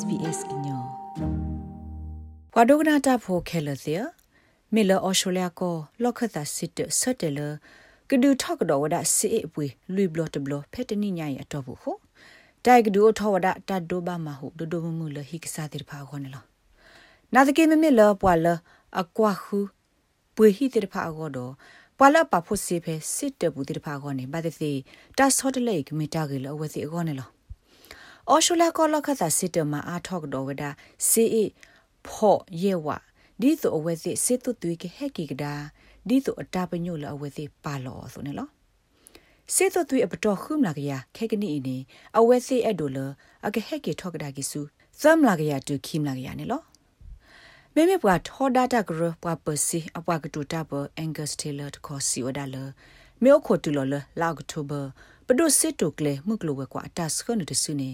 [0.00, 0.82] SBS ကညော
[2.54, 3.94] ကွာဒိုဂနာတာဖိုခဲလစီ
[4.74, 7.40] မီလာအော်စတြေးလျကိုလော့ခတာစစ်တဆတ်တယ်လ
[8.10, 11.92] ကဒူထောက်တော့ဝဒစီအပွေလူဘလတ်ဘလဖက်တနိညာရတော့ဘူးခု
[12.64, 16.46] တိုက်ကဒူထောဝဒတတ်ဒိုဘာမဟုဒိုဒိုမမူလဟိကစားတိဖာခေါ်နေလား
[17.34, 18.46] နာတကေမမီလာပွာလ
[19.00, 19.58] အကွာခု
[20.36, 21.52] ပွေဟိတိဖာခေါ်တော့
[21.98, 24.70] ပွာလပဖို့စီဖဲစစ်တဘူးတိဖာခေါ်နေဘာတစီ
[25.18, 27.39] တတ်ဆော့တလေကမီတာကလေးအဝစီခေါ်နေလား
[28.32, 30.64] အော်ရှူလာကောလခသစစ်တမအားထောက်တော်ဝဒ
[31.08, 31.38] စီအ
[32.06, 32.88] ဖော့ယေဝ
[33.40, 35.54] ဒီဆိုအဝဲစစ်စစ်တုသွေးကဟက်ကီကဒါ
[36.08, 38.48] ဒီဆိုအတာပညို့လအဝဲစစ်ပါလောဆိုနေလော
[39.54, 41.76] စစ်တုသွေးအပတော်ခုမလာကရခဲကနီနေ
[42.18, 42.98] အဝဲစစ်အဲ့ဒိုလ
[43.46, 44.60] အကဟက်ကီထောက်ကဒါကီစု
[45.00, 46.62] သမ်လာကရတူခိမလာကရနေလော
[47.74, 52.56] မေမေပွားထောဒတာဂရပွားပစီအပွားကတူတာဘအန်ဂတ်စတေလာတခေါ်စီဝဒါလ
[53.22, 54.82] မေခိုတူလောလလောက်တိုဘာ
[55.26, 57.90] ပဒုစစ်တုကလေမှုကလဝကွာတတ်စခနတဆုနေ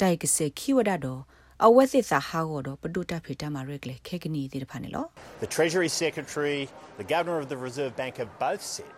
[0.00, 1.20] တိုက်ကစေခိဝဒတော့
[1.66, 5.04] အဝက်စစ်စာဟာကိုတော့ပဒုတဖေတမှာရက်လေခေကနီဒီတဖာနေလော
[5.44, 6.60] The Treasury Secretary,
[7.00, 8.92] the Governor of the Reserve Bank have both said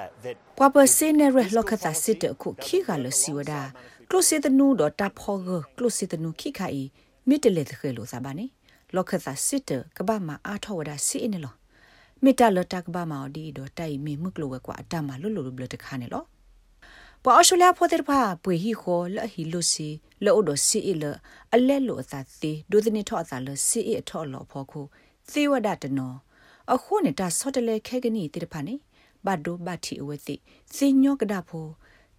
[0.00, 1.22] uh, that ပွာပစင်းရ
[1.56, 3.52] လောကတာစစ်တခုခိကလစီဝဒ
[4.10, 6.88] ကလုစစ်တနူတော့တဖောကကလုစစ်တနူခိခိုင်
[7.28, 8.46] မိတလေတခဲလို့စားပါနေ
[8.94, 11.54] လောကတာစစ်တကဘာမှာအားထောဝဒစီနေလော
[12.22, 16.24] မိတလတကဘာမှာဒီတော့တိုင်မိမှုကလောဝကွာအတမလွတ်လွတ်ဘလတခါနေလော
[17.24, 19.88] ပအော်ရှူလျာဖိုတဲ့ဖာပွေဟီခိုလဟီလူစီ
[20.24, 21.04] လောဒစီအလ
[21.54, 24.80] အလဲလိုအသာသေးဒုဒနိထောအသာလစီအထောလောဖောခု
[25.30, 26.14] သေဝဒတနော
[26.72, 28.74] အခုနေတာဆော့တလေခဲကနီတိတဖာနေ
[29.26, 30.34] ဘတ်ဒိုဘတ်တီအဝဲသိ
[30.74, 31.66] စညောကဒါဖို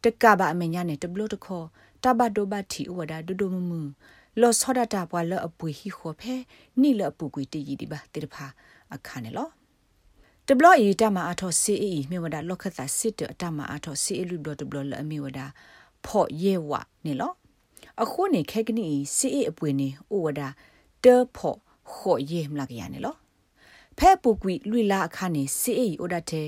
[0.04, 1.66] တကဘာအမညာနဲ့တဘလို့တခေါ်
[2.04, 3.82] တဘတ်ဒိုဘတ်တီဝဒါဒူဒူမမူ
[4.42, 6.34] လောဆောဒတာပွာလအပွေဟီခိုဖဲ
[6.82, 8.46] နိလအပူကွီတီကြီးဒီပါတိတဖာ
[8.94, 9.50] အခါနေလော
[10.50, 15.40] တဘလအီတမအထောစီအီမြေဝဒလောက်ခတာစစ်တအတမအထောစီအလူဒတဘလအမြေဝဒ
[16.06, 16.72] ဖော့ယေဝ
[17.06, 17.32] နေလော
[18.02, 20.42] အခုနေခဲကနီစီအအပွေနေဩဝဒ
[21.04, 21.58] တေဖော့
[21.92, 23.16] ခော့ယေမလာကရနေလော
[23.98, 26.48] ဖဲပူကွီလွီလာအခါနေစီအဩဒတဲ့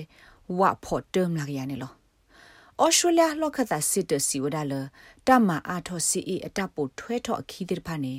[0.59, 1.91] ဝဖော့တေမလာကရနေလော
[2.83, 4.73] ဩစတြေးလျလောက်ခတာစစ်တစီဝဒလ
[5.27, 8.13] တမအထောစီအအတပိုထွဲထော့ခီတဲ့ဖာနေ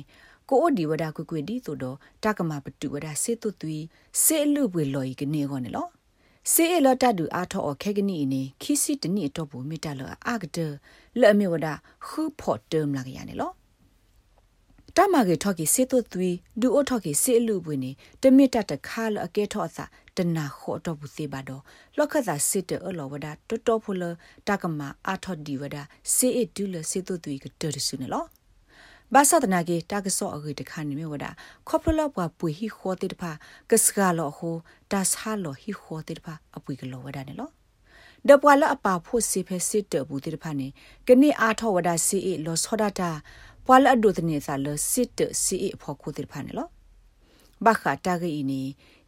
[0.49, 3.77] ကိုအိုဒီဝဒကွကွဒီဆိုတော့တကမာပတူဝဒစေတုသွီ
[4.23, 5.87] စေလူပွေလော်ဤကနေခေါနေလော
[6.53, 10.57] စေအလတတူအားထောခဲကနီနေခီစီတနီတော့ဘူးမိတလအာဂဒ
[11.19, 11.67] လဲ့မြေဝဒ
[12.05, 13.51] ခူဖော့တမ်လာကရနေလော
[14.95, 16.29] တမကေထော်ကီစေတုသွီ
[16.61, 17.91] ဒူအိုထော်ကီစေလူပွေနေ
[18.21, 19.85] တမီတတခါလအကဲထော့စာ
[20.17, 21.63] တနာခော့တော့ဘူးစေပါတော့
[21.97, 24.03] လော့ခတ်သာစစ်တအလောဝဒတော်တော်ဖလ
[24.47, 25.77] တကမာအားထော့ဒီဝဒ
[26.15, 28.25] စေအဒူလစေတုသွီကတော်ရစုနေလော
[29.15, 31.25] ဘာသာတနာကေတာကဆော့အဂိတခါနေမြဝဒ
[31.67, 33.31] ခေါပလဘွားပွေဟီခေါတိတဖာ
[33.71, 34.55] ကစကလောဟို
[34.91, 37.49] တာဆာလောဟီခေါတိတဖာအပွေကလောဝဒနေလော
[38.27, 40.67] ဒပွာလအပါဖို့စီဖဲစစ်တဘူးတိတဖာနေ
[41.07, 43.11] ကနေ့အားထောဝဒစီအလောဆောဒတာ
[43.65, 46.67] ပွာလအဒုတနေစာလစစ်တစီအဖို့ခုတိတဖာနေလော
[47.65, 48.61] ဘာခတာဂီနီ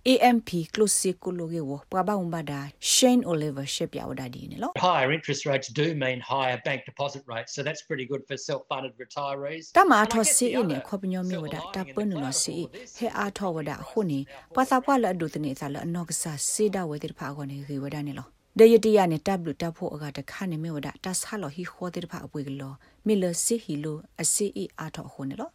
[0.05, 4.71] AMP close kologe wo pa ba umbada Shane Oliver ship ya wada di ne lo
[4.77, 8.63] higher interest rates do mean higher bank deposit rates so that's pretty good for self
[8.69, 12.69] funded retirees ta ma tho si ne kho pnyo mi wada ta pun no si
[12.97, 16.05] he a tho wada khu ni pa sa pwa la du tne sa la no
[16.05, 18.25] ksa si da we de pha ko ne ge wada ne lo
[18.59, 22.73] ဒယတိယနဲ့တပ်လူတပ်ဖို့အကတခါနေမြဝဒတဆာလောဟီခေါ်တဲ့ဖာအပွေကလော
[23.05, 25.51] မီလစီဟီလိုအစီအီအားထောခုန်နော်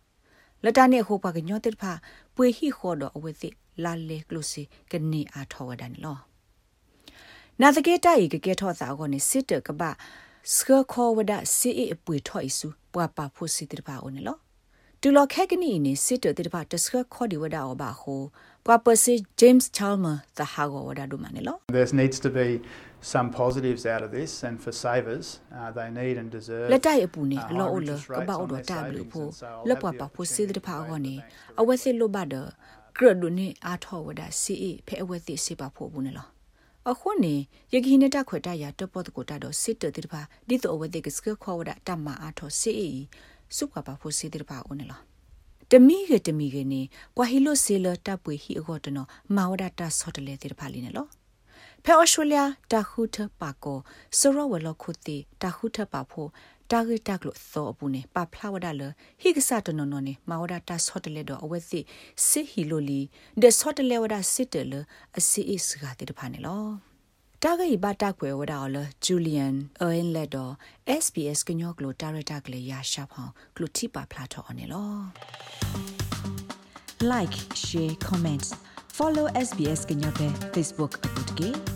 [0.65, 1.93] လတနဲ့ဟိုပါကညောတဲ့ဖာ
[2.37, 3.51] ပွေဟီခေါ်တော့အဝဲသိ
[3.83, 6.19] လာလေကလုစီကနေအားထောဝဒန်လော
[7.61, 9.83] နာတကေတိုင်ကကေထောစာကိုနေစစ်တကပ
[10.55, 14.37] စကခေါ်ဝဒစီအပွေထော့အစုပွာပါဖို့စီတပါအိုနေလော
[15.01, 18.23] တူလခက်ကနီနေစစ်တတဲ့ပါတစကခေါ်ဒီဝဒအောဘာဟို
[18.67, 22.49] ပွာပစီ James Chalmer သဟာဂောဝဒဒုမနေလော There needs to be
[23.15, 25.27] some positives out of this and for savers
[25.59, 29.31] uh, they need and deserve လက်တိုက်အပူနေအလောအလကပောက်တော့တာဘလို့ဖို့
[29.69, 31.15] လက်ပွားပါဖို့စစ်တဲ့ဖာအောနေ
[31.61, 32.51] အဝဲစစ်လို့ပါတော့
[32.97, 36.31] ကရဒုနေအာထောဝဒစီအဖဲအဝဲသိစေပါဖို့ဘူးနော်
[36.91, 37.35] အခုနေ
[37.75, 42.87] ယခိနေတခွတရတပတ်ကိုတတော့စစ်တတိပါဒီတော့အဝဲသိကစကခေါ်ဝဒတမအာထောစီအ
[43.57, 45.03] စုကပါဖို့စစ်တပါဦးနော်
[45.71, 46.83] တမီကတမီကနေ
[47.17, 51.11] ကွာဟီလိုဆေလတပ်ပွေဟီအကောတနော်မာဝဒတာဆော့တလေတိပါလီနော်
[51.85, 52.41] ဖဲအော်စတြေးလျ
[52.73, 53.79] တာခုထပါကို
[54.19, 56.29] စရောဝလခုတီတာခုထပါဖို့
[56.71, 58.83] တာဂက်တက်လို့သောအပူနေပဖလာဝဒလ
[59.21, 61.81] ဟိကဆာတနနနေမဝဒတာဆော့တလေတော့အဝဲစီ
[62.29, 63.01] စစ်ဟီလိုလီ
[63.43, 64.75] ဒဆော့တလေဝဒစစ်တလ
[65.19, 66.65] အစီအစ်ကတိတဖာနေလော
[67.43, 70.53] တာဂိဘတာကွယ်ဝဒါလဂျူလီယန်အင်လက်တော့
[71.03, 74.93] SBS ကညောကလိုတာရတာကလေးရရှာဖောင်းကလိုတိပါဖလာတော့အနေလော
[77.13, 78.47] like share comment
[78.97, 81.74] follow SBS ကညောပဲ Facebook အပုတ်ကေ